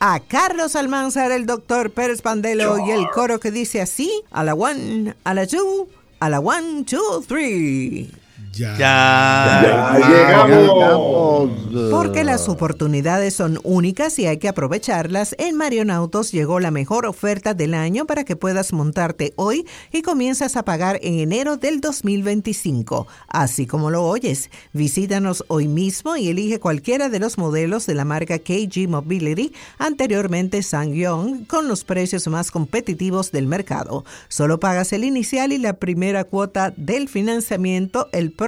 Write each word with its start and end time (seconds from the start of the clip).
a 0.00 0.18
Carlos 0.18 0.74
Almanzar, 0.74 1.30
el 1.30 1.46
doctor 1.46 1.92
Pérez 1.92 2.22
Pandelo 2.22 2.84
y 2.84 2.90
el 2.90 3.08
coro 3.10 3.38
que 3.38 3.52
dice 3.52 3.80
así, 3.80 4.10
a 4.32 4.42
la 4.42 4.54
one, 4.54 5.14
a 5.22 5.32
la 5.32 5.46
two, 5.46 5.88
a 6.18 6.28
la 6.28 6.40
one, 6.40 6.82
two, 6.82 7.22
three. 7.24 8.10
Ya, 8.58 8.76
ya, 8.76 9.98
llegamos. 10.08 11.50
Porque 11.92 12.24
las 12.24 12.48
oportunidades 12.48 13.34
son 13.34 13.60
únicas 13.62 14.18
y 14.18 14.26
hay 14.26 14.38
que 14.38 14.48
aprovecharlas. 14.48 15.36
En 15.38 15.54
Marionautos 15.54 16.32
llegó 16.32 16.58
la 16.58 16.72
mejor 16.72 17.06
oferta 17.06 17.54
del 17.54 17.72
año 17.72 18.04
para 18.04 18.24
que 18.24 18.34
puedas 18.34 18.72
montarte 18.72 19.32
hoy 19.36 19.64
y 19.92 20.02
comienzas 20.02 20.56
a 20.56 20.64
pagar 20.64 20.98
en 21.02 21.20
enero 21.20 21.56
del 21.56 21.80
2025. 21.80 23.06
Así 23.28 23.68
como 23.68 23.90
lo 23.90 24.04
oyes, 24.04 24.50
visítanos 24.72 25.44
hoy 25.46 25.68
mismo 25.68 26.16
y 26.16 26.28
elige 26.28 26.58
cualquiera 26.58 27.08
de 27.08 27.20
los 27.20 27.38
modelos 27.38 27.86
de 27.86 27.94
la 27.94 28.04
marca 28.04 28.40
KG 28.40 28.88
Mobility, 28.88 29.52
anteriormente 29.78 30.64
Sangyong, 30.64 31.44
con 31.44 31.68
los 31.68 31.84
precios 31.84 32.26
más 32.26 32.50
competitivos 32.50 33.30
del 33.30 33.46
mercado. 33.46 34.04
Solo 34.26 34.58
pagas 34.58 34.92
el 34.92 35.04
inicial 35.04 35.52
y 35.52 35.58
la 35.58 35.74
primera 35.74 36.24
cuota 36.24 36.74
del 36.76 37.08
financiamiento 37.08 38.08
el 38.10 38.32
próximo 38.32 38.47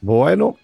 Bueno, 0.00 0.56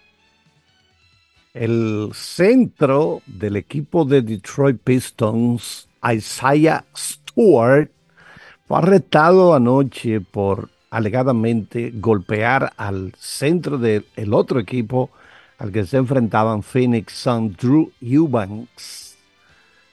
el 1.54 2.10
centro 2.14 3.20
del 3.26 3.56
equipo 3.56 4.04
de 4.04 4.22
Detroit 4.22 4.80
Pistons, 4.82 5.88
Isaiah 6.02 6.84
Stewart, 6.96 7.90
fue 8.66 8.78
arrestado 8.78 9.54
anoche 9.54 10.20
por 10.20 10.70
alegadamente 10.90 11.92
golpear 11.94 12.72
al 12.76 13.12
centro 13.18 13.78
del 13.78 14.04
otro 14.32 14.60
equipo 14.60 15.10
al 15.58 15.72
que 15.72 15.84
se 15.84 15.96
enfrentaban 15.96 16.62
Phoenix 16.62 17.12
Sun 17.12 17.56
Drew 17.60 17.92
Eubanks. 18.00 19.16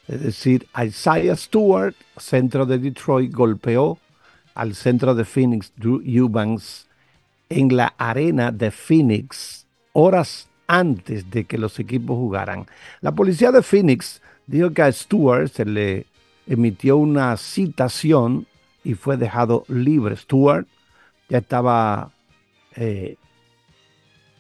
Es 0.08 0.22
decir, 0.22 0.67
Isaiah 0.83 1.36
Stewart, 1.36 1.95
centro 2.17 2.66
de 2.66 2.77
Detroit, 2.77 3.33
golpeó 3.33 3.97
al 4.53 4.75
centro 4.75 5.16
de 5.16 5.25
Phoenix 5.25 5.72
Drew 5.75 6.02
Eubanks 6.05 6.88
en 7.49 7.75
la 7.75 7.94
arena 7.97 8.52
de 8.52 8.72
Phoenix 8.72 9.66
horas 9.94 10.47
antes 10.67 11.30
de 11.30 11.45
que 11.45 11.58
los 11.58 11.80
equipos 11.80 12.16
jugaran. 12.16 12.66
La 13.02 13.11
policía 13.11 13.52
de 13.52 13.61
Phoenix 13.61 14.22
dijo 14.47 14.72
que 14.72 14.81
a 14.81 14.92
Stewart 14.92 15.49
se 15.49 15.66
le 15.66 16.05
emitió 16.47 16.97
una 16.97 17.36
citación 17.38 18.47
y 18.83 18.93
fue 18.93 19.17
dejado 19.17 19.63
libre. 19.67 20.15
Stewart 20.15 20.65
ya 21.29 21.39
estaba, 21.39 22.11
eh, 22.75 23.15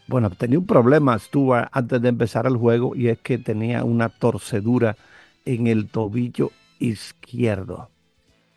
bueno, 0.07 0.29
tenía 0.31 0.59
un 0.59 0.65
problema 0.65 1.17
Stewart 1.17 1.69
antes 1.71 2.01
de 2.01 2.09
empezar 2.09 2.45
el 2.45 2.57
juego 2.57 2.95
y 2.95 3.07
es 3.07 3.19
que 3.19 3.37
tenía 3.37 3.83
una 3.83 4.09
torcedura 4.09 4.97
en 5.45 5.67
el 5.67 5.87
tobillo 5.87 6.51
izquierdo. 6.79 7.89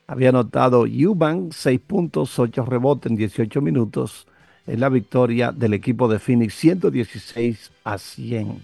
Había 0.06 0.30
anotado 0.30 0.86
Eubank 0.86 1.52
6 1.52 1.80
puntos, 1.80 2.38
8 2.38 2.64
rebotes 2.64 3.10
en 3.10 3.16
18 3.16 3.60
minutos 3.62 4.26
en 4.66 4.80
la 4.80 4.88
victoria 4.88 5.52
del 5.52 5.74
equipo 5.74 6.08
de 6.08 6.18
Phoenix 6.18 6.54
116 6.54 7.70
a 7.84 7.98
100. 7.98 8.62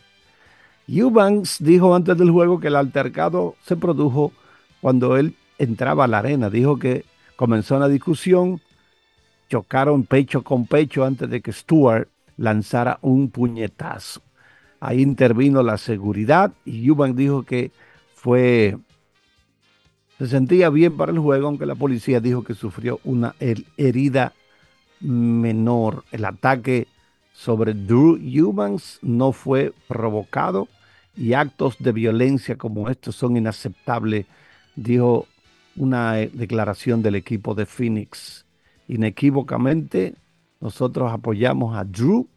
Eubanks 0.88 1.58
dijo 1.60 1.94
antes 1.94 2.18
del 2.18 2.30
juego 2.30 2.58
que 2.58 2.68
el 2.68 2.76
altercado 2.76 3.54
se 3.64 3.76
produjo 3.76 4.32
cuando 4.80 5.16
él 5.16 5.36
entraba 5.58 6.04
a 6.04 6.08
la 6.08 6.18
arena. 6.18 6.50
Dijo 6.50 6.78
que 6.78 7.04
comenzó 7.40 7.78
una 7.78 7.88
discusión, 7.88 8.60
chocaron 9.48 10.04
pecho 10.04 10.44
con 10.44 10.66
pecho 10.66 11.06
antes 11.06 11.30
de 11.30 11.40
que 11.40 11.54
Stewart 11.54 12.06
lanzara 12.36 12.98
un 13.00 13.30
puñetazo. 13.30 14.20
Ahí 14.78 15.00
intervino 15.00 15.62
la 15.62 15.78
seguridad 15.78 16.52
y 16.66 16.86
Eubank 16.86 17.16
dijo 17.16 17.44
que 17.44 17.70
fue 18.14 18.76
se 20.18 20.26
sentía 20.26 20.68
bien 20.68 20.98
para 20.98 21.12
el 21.12 21.18
juego, 21.18 21.46
aunque 21.46 21.64
la 21.64 21.76
policía 21.76 22.20
dijo 22.20 22.44
que 22.44 22.52
sufrió 22.52 23.00
una 23.04 23.34
herida 23.40 24.34
menor. 25.00 26.04
El 26.12 26.26
ataque 26.26 26.88
sobre 27.32 27.72
Drew 27.72 28.18
Eubanks 28.18 28.98
no 29.00 29.32
fue 29.32 29.72
provocado 29.88 30.68
y 31.16 31.32
actos 31.32 31.76
de 31.78 31.92
violencia 31.92 32.56
como 32.56 32.90
estos 32.90 33.16
son 33.16 33.38
inaceptables, 33.38 34.26
dijo 34.76 35.26
una 35.80 36.20
eh, 36.20 36.30
declaración 36.32 37.02
del 37.02 37.14
equipo 37.14 37.54
de 37.54 37.64
Phoenix. 37.64 38.44
Inequívocamente, 38.86 40.14
nosotros 40.60 41.10
apoyamos 41.10 41.74
a 41.74 41.84
Drew 41.84 42.28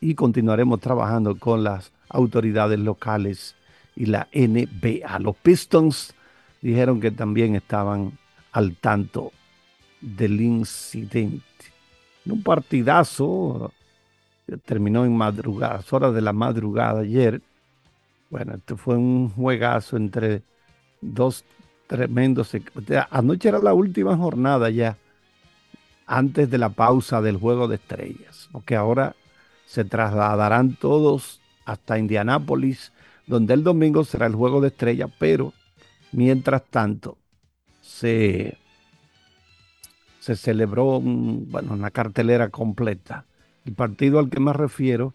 y 0.00 0.16
continuaremos 0.16 0.80
trabajando 0.80 1.38
con 1.38 1.62
las 1.62 1.92
autoridades 2.08 2.80
locales 2.80 3.54
y 3.94 4.06
la 4.06 4.26
NBA. 4.34 5.20
Los 5.20 5.36
Pistons 5.36 6.14
dijeron 6.60 7.00
que 7.00 7.12
también 7.12 7.54
estaban 7.54 8.18
al 8.50 8.74
tanto 8.76 9.30
del 10.00 10.40
incidente. 10.40 11.44
Un 12.26 12.42
partidazo 12.42 13.72
terminó 14.64 15.04
en 15.04 15.16
madrugadas, 15.16 15.92
horas 15.92 16.12
de 16.12 16.22
la 16.22 16.32
madrugada 16.32 17.02
ayer. 17.02 17.40
Bueno, 18.30 18.54
este 18.56 18.74
fue 18.74 18.96
un 18.96 19.30
juegazo 19.30 19.96
entre 19.96 20.42
dos 21.00 21.44
Tremendo. 21.86 22.46
Anoche 23.10 23.48
era 23.48 23.58
la 23.58 23.74
última 23.74 24.16
jornada 24.16 24.70
ya, 24.70 24.96
antes 26.06 26.50
de 26.50 26.58
la 26.58 26.70
pausa 26.70 27.20
del 27.20 27.36
Juego 27.36 27.68
de 27.68 27.76
Estrellas, 27.76 28.48
porque 28.52 28.76
ahora 28.76 29.14
se 29.66 29.84
trasladarán 29.84 30.76
todos 30.76 31.40
hasta 31.64 31.98
Indianápolis, 31.98 32.92
donde 33.26 33.54
el 33.54 33.64
domingo 33.64 34.04
será 34.04 34.26
el 34.26 34.34
Juego 34.34 34.60
de 34.60 34.68
Estrellas, 34.68 35.10
pero 35.18 35.52
mientras 36.12 36.62
tanto 36.64 37.18
se, 37.80 38.58
se 40.20 40.36
celebró 40.36 41.00
bueno, 41.00 41.74
una 41.74 41.90
cartelera 41.90 42.48
completa. 42.48 43.24
El 43.64 43.74
partido 43.74 44.18
al 44.18 44.30
que 44.30 44.40
me 44.40 44.52
refiero 44.52 45.14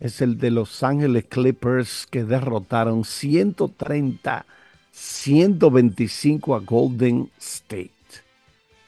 es 0.00 0.20
el 0.20 0.38
de 0.38 0.50
Los 0.50 0.82
Ángeles 0.82 1.24
Clippers 1.28 2.06
que 2.10 2.24
derrotaron 2.24 3.04
130 3.04 4.44
125 4.94 6.54
a 6.54 6.60
Golden 6.60 7.28
State. 7.38 7.90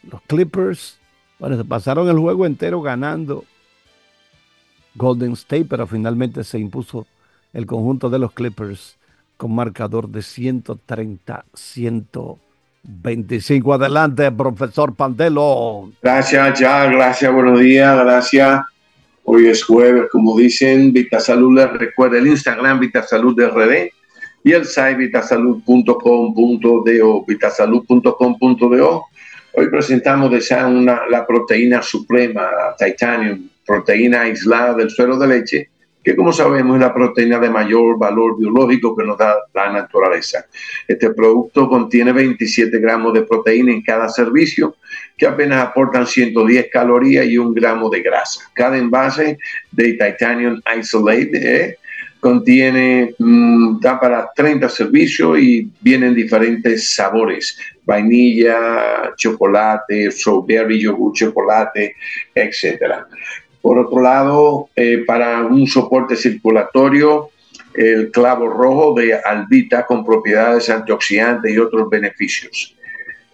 Los 0.05 0.23
Clippers, 0.23 0.99
bueno, 1.41 1.57
se 1.57 1.65
pasaron 1.65 2.09
el 2.09 2.19
juego 2.19 2.47
entero 2.47 2.81
ganando 2.81 3.45
Golden 4.95 5.33
State, 5.33 5.67
pero 5.69 5.89
finalmente 5.89 6.45
se 6.45 6.61
impuso 6.61 7.09
el 7.53 7.67
conjunto 7.67 8.09
de 8.09 8.21
los 8.21 8.31
Clippers 8.33 8.97
con 9.37 9.53
marcador 9.53 10.09
de 10.09 10.23
130 10.23 11.45
125. 11.53 13.75
Adelante, 13.75 14.31
profesor 14.31 14.95
Pandelo. 14.95 15.91
Gracias, 16.01 16.61
ya, 16.61 16.87
gracias, 16.87 17.33
buenos 17.33 17.59
días, 17.59 17.99
gracias. 17.99 18.61
Hoy 19.25 19.49
es 19.49 19.65
jueves, 19.65 20.05
como 20.13 20.39
dicen, 20.39 20.93
Vita 20.93 21.19
Salud 21.19 21.57
les 21.57 21.69
recuerda 21.73 22.19
el 22.19 22.29
Instagram 22.29 22.79
Vita 22.79 23.03
Salud 23.03 23.37
RD 23.37 23.96
y 24.47 24.53
el 24.53 24.65
site 24.65 24.95
vitasalud.com.do, 24.95 27.25
vitasalud.com.do. 27.27 29.05
Hoy 29.55 29.69
presentamos 29.69 30.31
de 30.31 30.41
una, 30.65 31.01
la 31.11 31.27
proteína 31.27 31.83
suprema, 31.83 32.49
Titanium, 32.79 33.49
proteína 33.67 34.21
aislada 34.21 34.75
del 34.75 34.89
suero 34.89 35.19
de 35.19 35.27
leche, 35.27 35.69
que 36.05 36.15
como 36.15 36.33
sabemos 36.33 36.77
es 36.77 36.81
la 36.81 36.95
proteína 36.95 37.41
de 37.41 37.51
mayor 37.51 37.99
valor 37.99 38.39
biológico 38.39 38.95
que 38.95 39.03
nos 39.03 39.19
da 39.19 39.35
la 39.53 39.73
naturaleza. 39.73 40.47
Este 40.87 41.11
producto 41.11 41.69
contiene 41.69 42.13
27 42.13 42.79
gramos 42.79 43.15
de 43.15 43.23
proteína 43.23 43.73
en 43.73 43.83
cada 43.83 44.09
servicio, 44.09 44.77
que 45.17 45.27
apenas 45.27 45.67
aportan 45.67 46.07
110 46.07 46.69
calorías 46.71 47.27
y 47.27 47.37
un 47.37 47.53
gramo 47.53 47.91
de 47.91 48.01
grasa. 48.01 48.43
Cada 48.55 48.79
envase 48.79 49.39
de 49.73 49.95
Titanium 49.95 50.61
Isolate 50.79 51.65
¿eh? 51.65 51.79
Contiene, 52.21 53.15
mm, 53.19 53.81
da 53.81 53.99
para 54.01 54.31
30 54.35 54.69
servicios 54.69 55.39
y 55.39 55.71
vienen 55.81 56.15
diferentes 56.15 56.95
sabores, 56.95 57.59
vainilla, 57.85 59.15
chocolate, 59.17 60.11
strawberry, 60.11 60.81
yogur, 60.81 61.13
chocolate, 61.13 61.97
etc. 62.35 63.05
Por 63.61 63.79
otro 63.79 64.01
lado, 64.01 64.69
eh, 64.77 65.05
para 65.07 65.43
un 65.43 65.67
soporte 65.67 66.17
circulatorio, 66.17 67.31
el 67.75 68.11
clavo 68.11 68.49
rojo 68.49 68.95
de 68.95 69.15
albita 69.15 69.85
con 69.85 70.05
propiedades 70.05 70.71
antioxidantes 70.71 71.53
y 71.53 71.59
otros 71.59 71.91
beneficios. 71.91 72.75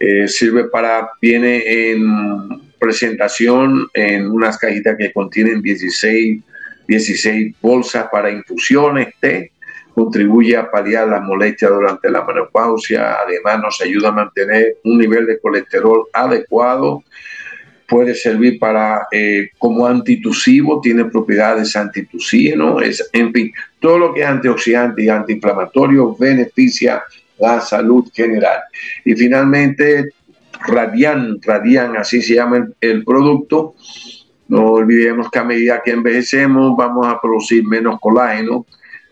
Eh, 0.00 0.26
sirve 0.26 0.64
para, 0.64 1.10
viene 1.20 1.62
en 1.92 2.72
presentación 2.78 3.86
en 3.94 4.28
unas 4.28 4.58
cajitas 4.58 4.96
que 4.98 5.12
contienen 5.12 5.62
16, 5.62 6.42
16 6.88 7.54
bolsas 7.60 8.06
para 8.10 8.30
infusiones, 8.30 9.14
té, 9.20 9.52
contribuye 9.94 10.56
a 10.56 10.70
paliar 10.70 11.08
las 11.08 11.22
molestias 11.22 11.70
durante 11.70 12.10
la 12.10 12.24
menopausia, 12.24 13.16
además 13.26 13.60
nos 13.60 13.80
ayuda 13.80 14.08
a 14.08 14.12
mantener 14.12 14.76
un 14.84 14.98
nivel 14.98 15.26
de 15.26 15.38
colesterol 15.38 16.06
adecuado, 16.12 17.04
puede 17.86 18.14
servir 18.14 18.58
para 18.58 19.06
eh, 19.12 19.50
como 19.58 19.86
antitusivo, 19.86 20.80
tiene 20.80 21.04
propiedades 21.04 21.76
antitusígeno, 21.76 22.80
es, 22.80 23.06
en 23.12 23.32
fin, 23.32 23.52
todo 23.80 23.98
lo 23.98 24.14
que 24.14 24.22
es 24.22 24.26
antioxidante 24.26 25.02
y 25.02 25.08
antiinflamatorio 25.10 26.16
beneficia 26.16 27.02
la 27.38 27.60
salud 27.60 28.08
general. 28.14 28.60
Y 29.04 29.14
finalmente, 29.14 30.10
Radian, 30.66 31.38
Radian, 31.42 31.96
así 31.96 32.22
se 32.22 32.34
llama 32.36 32.68
el, 32.80 33.04
producto. 33.04 33.74
No 34.52 34.72
olvidemos 34.72 35.30
que 35.30 35.38
a 35.38 35.44
medida 35.44 35.80
que 35.82 35.92
envejecemos 35.92 36.76
vamos 36.76 37.06
a 37.06 37.18
producir 37.18 37.64
menos 37.64 37.98
colágeno, 37.98 38.66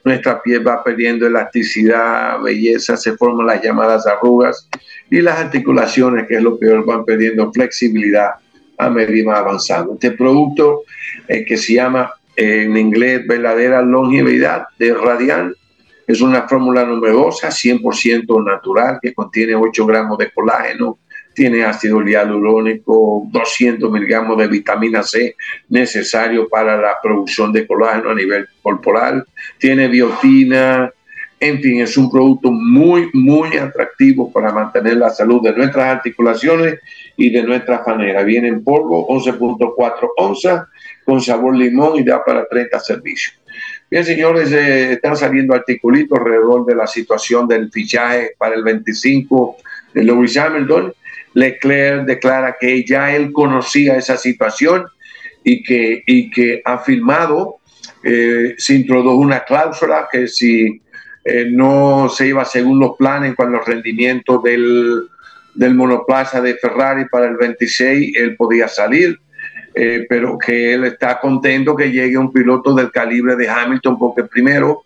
nuestra 0.05 0.43
piel 0.43 0.69
va 0.69 0.85
perdiendo 0.85 1.27
elasticidad, 1.27 2.43
belleza, 2.43 2.95
se 2.99 3.17
forman 3.17 3.47
las 3.47 3.63
llamadas 3.63 4.07
arrugas 4.07 4.69
y 5.11 5.23
las 5.23 5.39
articulaciones, 5.39 6.29
que 6.29 6.35
es 6.35 6.43
lo 6.43 6.59
peor, 6.59 6.85
van 6.85 7.07
perdiendo 7.07 7.51
flexibilidad 7.55 8.33
a 8.77 8.91
medida 8.91 9.39
avanzando. 9.39 9.95
Este 9.95 10.11
producto 10.11 10.83
eh, 11.27 11.43
que 11.47 11.57
se 11.57 11.73
llama 11.73 12.13
en 12.37 12.77
inglés 12.77 13.27
verdadera 13.27 13.81
longevidad 13.81 14.67
de 14.79 14.93
Radian 14.93 15.55
es 16.07 16.21
una 16.21 16.47
fórmula 16.47 16.85
numerosa, 16.85 17.49
100% 17.49 18.45
natural, 18.45 18.99
que 19.01 19.15
contiene 19.15 19.55
8 19.55 19.87
gramos 19.87 20.19
de 20.19 20.31
colágeno, 20.31 20.99
tiene 21.35 21.65
ácido 21.65 22.03
hialurónico, 22.03 23.25
200 23.31 23.91
miligramos 23.91 24.37
de 24.39 24.49
vitamina 24.49 25.03
C 25.03 25.37
necesario 25.69 26.49
para 26.49 26.77
la 26.81 26.97
producción 27.03 27.53
de 27.53 27.67
colágeno 27.67 28.11
a 28.11 28.15
nivel 28.15 28.49
corporal, 28.63 29.25
tiene 29.59 29.89
biotina, 29.89 30.93
en 31.43 31.63
fin, 31.63 31.81
es 31.81 31.97
un 31.97 32.11
producto 32.11 32.53
muy, 32.53 33.09
muy 33.15 33.57
atractivo 33.57 34.31
para 34.31 34.53
mantener 34.53 34.99
la 34.99 35.09
salud 35.09 35.43
de 35.43 35.55
nuestras 35.55 35.87
articulaciones 35.87 36.79
y 37.17 37.31
de 37.31 37.43
nuestra 37.43 37.83
fanera. 37.83 38.23
Viene 38.23 38.49
en 38.49 38.63
polvo, 38.63 39.09
11.4 39.09 40.11
onzas, 40.19 40.67
con 41.03 41.19
sabor 41.23 41.57
limón 41.57 41.99
y 41.99 42.05
da 42.05 42.23
para 42.23 42.47
30 42.47 42.79
servicios. 42.81 43.41
Bien, 43.91 44.05
señores, 44.05 44.53
eh, 44.53 44.93
están 44.93 45.17
saliendo 45.17 45.55
articulitos 45.55 46.19
alrededor 46.19 46.67
de 46.67 46.75
la 46.75 46.87
situación 46.87 47.49
del 47.49 47.71
fichaje 47.73 48.33
para 48.37 48.55
el 48.55 48.63
25 48.63 49.57
de 49.57 49.70
Lewis 49.95 50.37
Hamilton. 50.37 50.93
Leclerc 51.35 52.07
declara 52.07 52.57
que 52.59 52.85
ya 52.85 53.15
él 53.15 53.33
conocía 53.33 53.97
esa 53.97 54.17
situación 54.17 54.87
y 55.45 55.63
que, 55.63 56.03
y 56.07 56.31
que 56.31 56.61
ha 56.65 56.79
firmado, 56.79 57.57
eh, 58.03 58.55
se 58.59 58.75
introdujo 58.75 59.17
una 59.17 59.45
cláusula 59.45 60.09
que 60.11 60.27
si 60.27 60.81
eh, 61.25 61.47
no 61.51 62.09
se 62.09 62.29
iba 62.29 62.45
según 62.45 62.81
los 62.81 62.97
planes 62.97 63.35
con 63.37 63.53
los 63.53 63.65
rendimientos 63.65 64.43
del, 64.43 65.09
del 65.55 65.75
monoplaza 65.75 66.41
de 66.41 66.57
Ferrari 66.57 67.05
para 67.07 67.27
el 67.27 67.37
26, 67.37 68.17
él 68.17 68.37
podía 68.37 68.69
salir. 68.69 69.19
Eh, 69.73 70.05
pero 70.09 70.37
que 70.37 70.75
él 70.75 70.85
está 70.85 71.21
contento 71.21 71.77
que 71.77 71.93
llegue 71.93 72.19
un 72.19 72.33
piloto 72.33 72.75
del 72.75 72.91
calibre 72.91 73.37
de 73.37 73.49
Hamilton, 73.49 73.99
porque 74.01 74.25
primero 74.25 74.83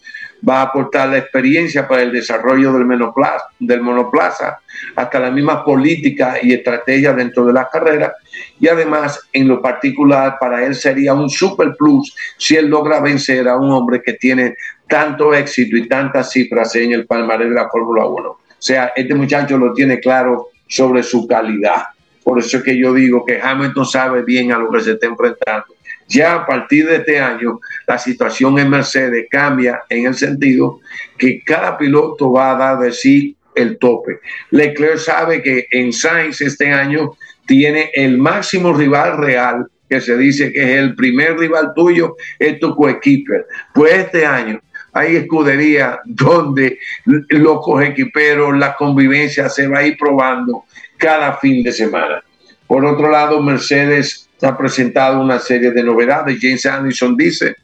va 0.47 0.61
a 0.61 0.63
aportar 0.63 1.09
la 1.09 1.19
experiencia 1.19 1.87
para 1.87 2.03
el 2.03 2.13
desarrollo 2.13 2.73
del 2.73 2.85
monoplaza, 2.85 3.47
del 3.59 3.81
monoplaza 3.81 4.61
hasta 4.97 5.21
la 5.21 5.31
misma 5.31 5.65
política 5.65 6.39
y 6.43 6.53
estrategia 6.53 7.13
dentro 7.13 7.45
de 7.47 7.53
la 7.53 7.69
carrera. 7.69 8.15
Y 8.61 8.69
además, 8.69 9.21
en 9.33 9.49
lo 9.49 9.63
particular, 9.63 10.37
para 10.39 10.65
él 10.65 10.75
sería 10.75 11.15
un 11.15 11.31
super 11.31 11.75
plus 11.77 12.15
si 12.37 12.57
él 12.57 12.69
logra 12.69 13.01
vencer 13.01 13.49
a 13.49 13.57
un 13.57 13.71
hombre 13.71 14.03
que 14.03 14.15
tiene 14.15 14.57
tanto 14.89 15.33
éxito 15.33 15.77
y 15.77 15.89
tantas 15.89 16.31
cifras 16.31 16.75
en 16.77 16.93
el 16.93 17.07
palmarés 17.07 17.49
de 17.49 17.55
la 17.55 17.69
Fórmula 17.69 18.05
1. 18.07 18.29
O 18.29 18.39
sea, 18.59 18.93
este 18.95 19.15
muchacho 19.15 19.59
lo 19.59 19.73
tiene 19.73 20.01
claro 20.01 20.49
sobre 20.67 21.03
su 21.03 21.27
calidad. 21.27 21.85
Por 22.23 22.39
eso 22.39 22.57
es 22.57 22.63
que 22.63 22.79
yo 22.79 22.95
digo 22.95 23.25
que 23.25 23.41
Hamilton 23.41 23.85
sabe 23.85 24.23
bien 24.23 24.51
a 24.53 24.59
lo 24.59 24.71
que 24.71 24.81
se 24.81 24.93
está 24.93 25.07
enfrentando. 25.07 25.74
Ya 26.09 26.35
a 26.35 26.47
partir 26.47 26.87
de 26.87 26.97
este 26.97 27.19
año, 27.19 27.61
la 27.87 27.99
situación 27.99 28.59
en 28.59 28.71
Mercedes 28.71 29.27
cambia 29.31 29.83
en 29.89 30.07
el 30.07 30.15
sentido 30.15 30.81
que 31.19 31.43
cada 31.43 31.79
piloto 31.79 32.33
va 32.33 32.53
a 32.53 32.57
dar 32.57 32.79
de 32.79 32.93
sí 32.93 33.37
el 33.55 33.79
tope. 33.79 34.21
Leclerc 34.51 34.99
sabe 34.99 35.43
que 35.43 35.67
en 35.71 35.93
Sainz 35.93 36.41
este 36.41 36.73
año 36.73 37.13
tiene 37.47 37.91
el 37.95 38.19
máximo 38.19 38.73
rival 38.73 39.19
real, 39.19 39.67
que 39.89 40.01
se 40.01 40.17
dice 40.17 40.53
que 40.53 40.63
es 40.63 40.79
el 40.81 40.95
primer 40.95 41.39
rival 41.39 41.73
tuyo, 41.75 42.17
es 42.39 42.59
tu 42.59 42.75
coequiper. 42.75 43.47
Pues 43.73 43.95
este 43.95 44.27
año 44.27 44.61
hay 44.93 45.17
escudería 45.17 46.01
donde 46.05 46.79
los 47.05 47.61
coequiperos, 47.65 48.57
la 48.57 48.75
convivencia 48.77 49.49
se 49.49 49.67
va 49.67 49.81
a 49.81 49.87
ir 49.87 49.97
probando 49.99 50.65
cada 50.97 51.37
fin 51.39 51.63
de 51.63 51.73
semana. 51.73 52.23
Por 52.67 52.85
otro 52.85 53.11
lado, 53.11 53.43
Mercedes 53.43 54.24
ha 54.43 54.57
presentado 54.57 55.21
una 55.21 55.39
serie 55.39 55.71
de 55.71 55.83
novedades. 55.83 56.39
James 56.41 56.67
Anderson 56.67 57.17
dice 57.17 57.57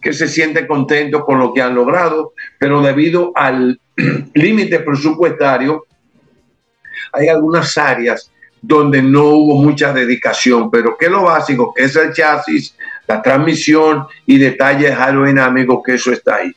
que 0.00 0.12
se 0.12 0.28
siente 0.28 0.66
contento 0.66 1.24
con 1.24 1.38
lo 1.38 1.52
que 1.52 1.62
han 1.62 1.74
logrado, 1.74 2.32
pero 2.58 2.80
debido 2.82 3.32
al 3.34 3.80
límite 4.34 4.80
presupuestario, 4.80 5.86
hay 7.12 7.28
algunas 7.28 7.76
áreas 7.78 8.30
donde 8.60 9.02
no 9.02 9.24
hubo 9.24 9.62
mucha 9.62 9.92
dedicación, 9.92 10.70
pero 10.70 10.96
que 10.96 11.08
lo 11.08 11.22
básico, 11.22 11.72
que 11.74 11.84
es 11.84 11.96
el 11.96 12.12
chasis, 12.12 12.76
la 13.06 13.22
transmisión 13.22 14.06
y 14.26 14.38
detalles 14.38 14.92
aerodinámicos, 14.92 15.80
que 15.84 15.94
eso 15.94 16.12
está 16.12 16.36
ahí. 16.36 16.52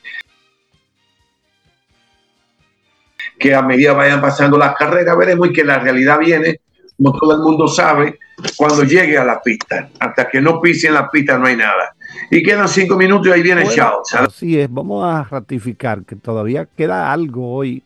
que 3.40 3.56
a 3.56 3.62
medida 3.62 3.94
vayan 3.94 4.22
pasando 4.22 4.58
las 4.58 4.76
carreras 4.76 5.18
veremos 5.18 5.48
y 5.48 5.54
que 5.54 5.64
la 5.64 5.80
realidad 5.80 6.20
viene, 6.20 6.60
como 7.02 7.18
todo 7.18 7.34
el 7.34 7.42
mundo 7.42 7.68
sabe, 7.68 8.20
cuando 8.58 8.84
llegue 8.84 9.18
a 9.18 9.24
la 9.24 9.42
pista. 9.42 9.90
Hasta 10.00 10.30
que 10.30 10.42
no 10.42 10.60
pisen 10.60 10.94
la 10.94 11.10
pista 11.10 11.38
no 11.38 11.46
hay 11.48 11.56
nada. 11.56 11.96
Y 12.30 12.44
quedan 12.44 12.68
cinco 12.68 12.98
minutos 12.98 13.28
y 13.28 13.32
ahí 13.32 13.42
viene 13.42 13.68
Charles. 13.70 14.14
Así 14.14 14.60
es, 14.60 14.72
vamos 14.72 15.04
a 15.06 15.24
ratificar 15.24 16.04
que 16.04 16.16
todavía 16.16 16.66
queda 16.66 17.12
algo 17.12 17.54
hoy, 17.54 17.84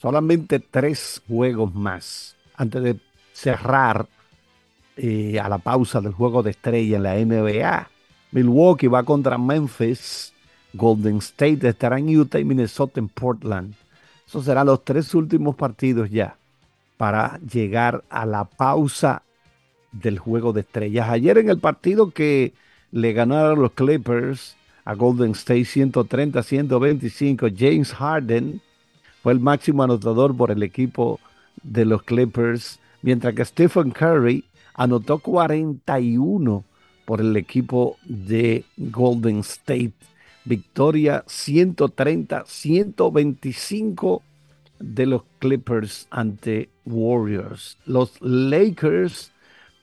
solamente 0.00 0.60
tres 0.60 1.20
juegos 1.28 1.74
más 1.74 2.36
antes 2.56 2.82
de 2.82 2.96
cerrar 3.32 4.06
eh, 4.96 5.38
a 5.40 5.48
la 5.48 5.58
pausa 5.58 6.00
del 6.00 6.12
juego 6.12 6.42
de 6.42 6.50
estrella 6.50 6.96
en 6.96 7.02
la 7.02 7.14
NBA. 7.16 7.88
Milwaukee 8.32 8.88
va 8.88 9.02
contra 9.02 9.36
Memphis, 9.36 10.32
Golden 10.72 11.18
State 11.18 11.68
estará 11.68 11.98
en 11.98 12.16
Utah 12.16 12.38
y 12.38 12.44
Minnesota 12.44 12.98
en 12.98 13.08
Portland. 13.08 13.74
Esos 14.26 14.44
serán 14.44 14.66
los 14.66 14.84
tres 14.84 15.14
últimos 15.14 15.54
partidos 15.54 16.10
ya 16.10 16.37
para 16.98 17.40
llegar 17.40 18.04
a 18.10 18.26
la 18.26 18.44
pausa 18.44 19.22
del 19.92 20.18
juego 20.18 20.52
de 20.52 20.60
estrellas. 20.60 21.08
Ayer 21.08 21.38
en 21.38 21.48
el 21.48 21.58
partido 21.58 22.10
que 22.10 22.52
le 22.92 23.14
ganaron 23.14 23.62
los 23.62 23.72
Clippers 23.72 24.56
a 24.84 24.94
Golden 24.94 25.30
State 25.30 25.62
130-125, 25.62 27.54
James 27.56 27.94
Harden 27.94 28.60
fue 29.22 29.32
el 29.32 29.40
máximo 29.40 29.82
anotador 29.82 30.36
por 30.36 30.50
el 30.50 30.62
equipo 30.62 31.18
de 31.62 31.86
los 31.86 32.02
Clippers, 32.02 32.78
mientras 33.00 33.34
que 33.34 33.46
Stephen 33.46 33.92
Curry 33.92 34.44
anotó 34.74 35.18
41 35.18 36.64
por 37.06 37.22
el 37.22 37.34
equipo 37.36 37.96
de 38.04 38.66
Golden 38.76 39.38
State 39.38 39.94
victoria 40.48 41.24
130-125 41.26 44.22
de 44.80 45.06
los 45.06 45.22
Clippers 45.38 46.06
ante 46.10 46.68
Warriors. 46.84 47.78
Los 47.86 48.20
Lakers, 48.20 49.32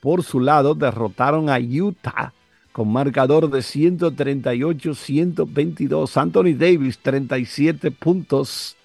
por 0.02 0.24
su 0.24 0.40
lado, 0.40 0.76
derrotaron 0.76 1.50
a 1.50 1.58
Utah 1.60 2.32
con 2.72 2.92
marcador 2.92 3.50
de 3.50 3.60
138-122. 3.60 6.18
Anthony 6.18 6.54
Davis, 6.58 7.00
37 7.00 7.92
puntos, 7.92 8.76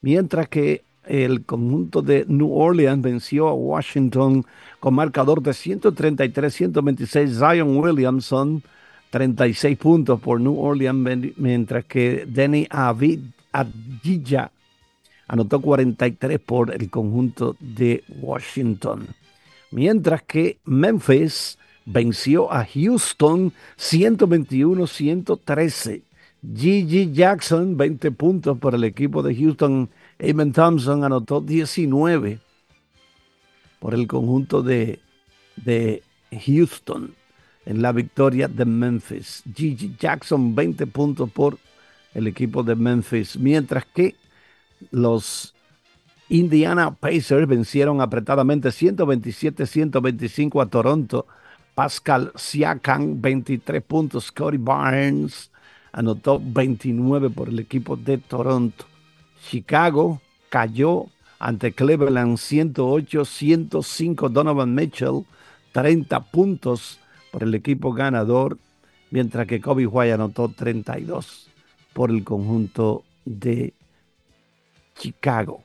mientras 0.01 0.49
que 0.49 0.85
el 1.05 1.45
conjunto 1.45 2.01
de 2.01 2.25
New 2.27 2.51
Orleans 2.51 3.03
venció 3.03 3.47
a 3.47 3.53
Washington 3.53 4.47
con 4.81 4.95
marcador 4.95 5.43
de 5.43 5.51
133-126. 5.51 7.27
Zion 7.27 7.77
Williamson, 7.77 8.63
36 9.11 9.77
puntos 9.77 10.19
por 10.19 10.41
New 10.41 10.59
Orleans, 10.59 11.35
mientras 11.37 11.85
que 11.85 12.25
Denny 12.27 12.67
Adjija 12.71 14.51
anotó 15.29 15.61
43 15.61 16.39
por 16.41 16.73
el 16.73 16.89
conjunto 16.89 17.55
de 17.61 18.03
Washington. 18.23 19.09
Mientras 19.71 20.23
que 20.23 20.59
Memphis 20.65 21.59
venció 21.85 22.51
a 22.53 22.65
Houston 22.65 23.53
121-113. 23.79 26.03
Gigi 26.55 27.11
Jackson, 27.13 27.77
20 27.77 28.13
puntos 28.13 28.57
por 28.59 28.75
el 28.75 28.85
equipo 28.85 29.23
de 29.23 29.35
Houston. 29.35 29.91
Eamon 30.19 30.53
Thompson 30.53 31.05
anotó 31.05 31.41
19 31.41 32.39
por 33.81 33.95
el 33.95 34.07
conjunto 34.07 34.63
de, 34.63 35.01
de 35.57 36.03
Houston 36.47 37.15
en 37.65 37.83
la 37.83 37.93
victoria 37.93 38.49
de 38.49 38.67
Memphis. 38.67 39.43
Gigi 39.55 39.97
Jackson, 39.99 40.55
20 40.55 40.87
puntos 40.87 41.31
por 41.31 41.59
el 42.13 42.27
equipo 42.27 42.63
de 42.63 42.77
Memphis. 42.77 43.39
Mientras 43.39 43.87
que 43.87 44.15
los 44.91 45.54
Indiana 46.29 46.95
Pacers 46.95 47.47
vencieron 47.47 48.01
apretadamente 48.01 48.71
127-125 48.71 50.63
a 50.63 50.67
Toronto. 50.67 51.27
Pascal 51.75 52.33
Siakam, 52.35 53.21
23 53.21 53.83
puntos. 53.83 54.33
Cody 54.33 54.57
Barnes 54.57 55.51
anotó 55.93 56.41
29 56.43 57.31
por 57.31 57.49
el 57.49 57.59
equipo 57.59 57.97
de 57.97 58.19
Toronto. 58.19 58.87
Chicago 59.49 60.21
cayó 60.49 61.07
ante 61.39 61.73
Cleveland 61.73 62.39
108-105. 62.39 64.31
Donovan 64.31 64.75
Mitchell, 64.75 65.27
30 65.73 66.21
puntos 66.31 67.01
por 67.31 67.43
el 67.43 67.55
equipo 67.55 67.93
ganador, 67.93 68.57
mientras 69.11 69.47
que 69.47 69.61
Kobe 69.61 69.87
White 69.87 70.15
anotó 70.15 70.49
32 70.49 71.51
por 71.93 72.11
el 72.11 72.25
conjunto 72.25 73.05
de 73.27 73.75
Chicago. 74.97 75.63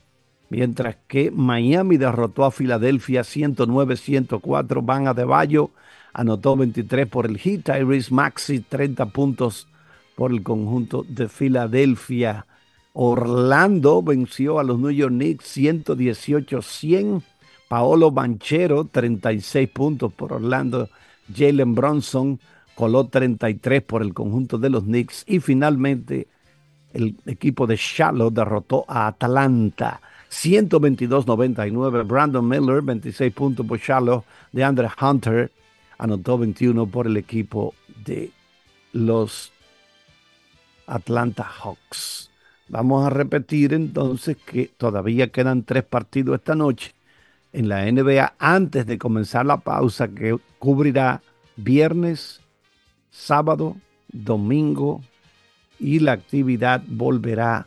Mientras 0.48 0.96
que 1.08 1.30
Miami 1.30 1.98
derrotó 1.98 2.44
a 2.44 2.50
Filadelfia 2.50 3.22
109-104. 3.22 4.84
Van 4.84 5.06
a 5.08 5.12
Bayo 5.12 5.70
anotó 6.12 6.56
23 6.56 7.06
por 7.06 7.26
el 7.26 7.38
Heat. 7.38 7.64
Tyrese 7.64 8.12
Maxi 8.14 8.60
30 8.60 9.06
puntos 9.06 9.68
por 10.14 10.30
el 10.32 10.42
conjunto 10.42 11.04
de 11.08 11.28
Filadelfia. 11.28 12.46
Orlando 12.92 14.02
venció 14.02 14.58
a 14.58 14.64
los 14.64 14.78
New 14.78 14.90
York 14.90 15.12
Knicks 15.12 15.56
118-100. 15.56 17.22
Paolo 17.68 18.10
Banchero 18.10 18.84
36 18.84 19.68
puntos 19.70 20.12
por 20.12 20.34
Orlando. 20.34 20.88
Jalen 21.34 21.74
Bronson 21.74 22.38
coló 22.74 23.06
33 23.06 23.82
por 23.82 24.02
el 24.02 24.12
conjunto 24.12 24.58
de 24.58 24.68
los 24.70 24.84
Knicks. 24.84 25.24
Y 25.26 25.40
finalmente 25.40 26.28
el 26.92 27.16
equipo 27.24 27.66
de 27.66 27.78
Charlotte 27.78 28.34
derrotó 28.34 28.84
a 28.86 29.06
Atlanta 29.06 30.00
122-99. 30.30 32.06
Brandon 32.06 32.46
Miller 32.46 32.82
26 32.82 33.32
puntos 33.32 33.64
por 33.64 33.80
Charlotte. 33.80 34.24
De 34.52 34.62
Andre 34.62 34.88
Hunter 35.00 35.50
anotó 35.98 36.38
21 36.38 36.86
por 36.86 37.06
el 37.06 37.16
equipo 37.16 37.74
de 38.04 38.30
los 38.92 39.52
Atlanta 40.86 41.44
Hawks. 41.44 42.30
Vamos 42.68 43.06
a 43.06 43.10
repetir 43.10 43.74
entonces 43.74 44.36
que 44.36 44.70
todavía 44.76 45.28
quedan 45.28 45.64
tres 45.64 45.84
partidos 45.84 46.36
esta 46.36 46.54
noche 46.54 46.94
en 47.52 47.68
la 47.68 47.90
NBA 47.90 48.34
antes 48.38 48.86
de 48.86 48.98
comenzar 48.98 49.46
la 49.46 49.58
pausa 49.58 50.08
que 50.08 50.38
cubrirá 50.58 51.22
viernes, 51.56 52.40
sábado, 53.10 53.76
domingo 54.08 55.02
y 55.78 55.98
la 55.98 56.12
actividad 56.12 56.82
volverá 56.86 57.66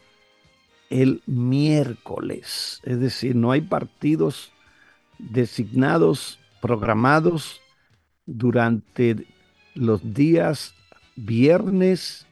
el 0.89 1.21
miércoles. 1.25 2.81
Es 2.83 2.99
decir, 2.99 3.35
no 3.35 3.51
hay 3.51 3.61
partidos 3.61 4.51
designados, 5.19 6.39
programados 6.61 7.61
durante 8.25 9.25
los 9.73 10.13
días 10.13 10.73
viernes, 11.15 12.25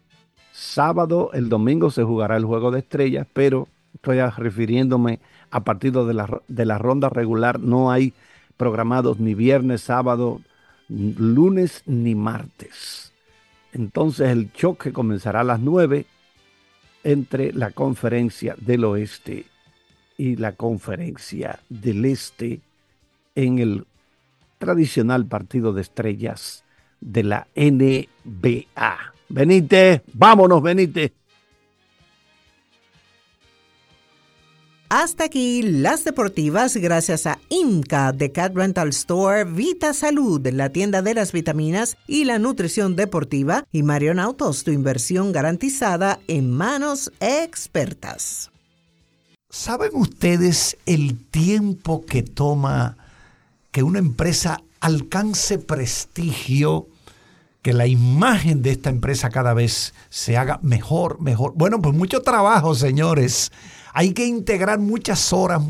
sábado, 0.51 1.31
el 1.33 1.49
domingo 1.49 1.91
se 1.91 2.03
jugará 2.03 2.37
el 2.37 2.45
juego 2.45 2.71
de 2.71 2.79
estrellas, 2.79 3.27
pero 3.33 3.67
estoy 3.93 4.19
refiriéndome 4.19 5.19
a 5.51 5.63
partir 5.63 5.91
de 5.91 6.13
la, 6.13 6.41
de 6.47 6.65
la 6.65 6.77
ronda 6.77 7.09
regular, 7.09 7.59
no 7.59 7.91
hay 7.91 8.13
programados 8.57 9.19
ni 9.19 9.33
viernes, 9.33 9.81
sábado, 9.81 10.41
lunes 10.89 11.83
ni 11.85 12.15
martes. 12.15 13.11
Entonces 13.71 14.29
el 14.29 14.51
choque 14.53 14.93
comenzará 14.93 15.41
a 15.41 15.43
las 15.45 15.59
9 15.59 16.05
entre 17.03 17.51
la 17.53 17.71
conferencia 17.71 18.55
del 18.59 18.85
oeste 18.85 19.45
y 20.17 20.35
la 20.35 20.53
conferencia 20.53 21.59
del 21.69 22.05
este 22.05 22.61
en 23.35 23.59
el 23.59 23.85
tradicional 24.63 25.25
partido 25.25 25.73
de 25.73 25.81
estrellas 25.81 26.63
de 27.01 27.23
la 27.23 27.47
NBA. 27.55 28.97
Benite, 29.29 30.03
vámonos, 30.13 30.61
Benite. 30.61 31.13
Hasta 34.95 35.23
aquí 35.23 35.63
las 35.63 36.03
deportivas 36.03 36.77
gracias 36.77 37.25
a 37.25 37.39
IMCA 37.49 38.11
de 38.11 38.31
Cat 38.31 38.55
Rental 38.55 38.89
Store, 38.89 39.43
Vita 39.43 39.91
Salud, 39.91 40.47
la 40.49 40.69
tienda 40.69 41.01
de 41.01 41.15
las 41.15 41.31
vitaminas 41.31 41.97
y 42.05 42.25
la 42.25 42.37
nutrición 42.37 42.95
deportiva 42.95 43.65
y 43.71 43.81
Marion 43.81 44.19
Autos, 44.19 44.63
tu 44.63 44.69
inversión 44.69 45.31
garantizada 45.31 46.19
en 46.27 46.51
manos 46.51 47.11
expertas. 47.21 48.51
¿Saben 49.49 49.91
ustedes 49.93 50.77
el 50.85 51.17
tiempo 51.25 52.05
que 52.05 52.21
toma 52.21 52.95
que 53.73 53.81
una 53.81 53.97
empresa 53.97 54.61
alcance 54.79 55.57
prestigio, 55.57 56.87
que 57.63 57.73
la 57.73 57.87
imagen 57.87 58.61
de 58.61 58.69
esta 58.69 58.91
empresa 58.91 59.31
cada 59.31 59.55
vez 59.55 59.95
se 60.09 60.37
haga 60.37 60.59
mejor, 60.61 61.19
mejor. 61.19 61.53
Bueno, 61.55 61.81
pues 61.81 61.95
mucho 61.95 62.21
trabajo, 62.21 62.75
señores. 62.75 63.51
Hay 63.91 64.13
que 64.13 64.27
integrar 64.27 64.79
muchas 64.79 65.33
horas, 65.33 65.59